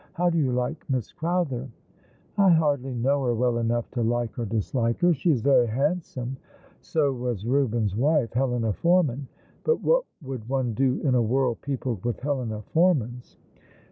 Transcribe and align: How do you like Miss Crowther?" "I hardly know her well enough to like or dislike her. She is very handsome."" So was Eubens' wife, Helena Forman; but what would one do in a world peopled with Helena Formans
How 0.13 0.31
do 0.31 0.37
you 0.39 0.51
like 0.51 0.83
Miss 0.89 1.11
Crowther?" 1.11 1.69
"I 2.39 2.49
hardly 2.49 2.95
know 2.95 3.23
her 3.25 3.35
well 3.35 3.59
enough 3.59 3.91
to 3.91 4.01
like 4.01 4.39
or 4.39 4.45
dislike 4.47 4.99
her. 5.01 5.13
She 5.13 5.29
is 5.29 5.43
very 5.43 5.67
handsome."" 5.67 6.37
So 6.81 7.13
was 7.13 7.43
Eubens' 7.43 7.95
wife, 7.95 8.33
Helena 8.33 8.73
Forman; 8.73 9.27
but 9.63 9.79
what 9.83 10.05
would 10.23 10.49
one 10.49 10.73
do 10.73 10.99
in 11.03 11.13
a 11.13 11.21
world 11.21 11.61
peopled 11.61 12.03
with 12.03 12.19
Helena 12.21 12.63
Formans 12.73 13.37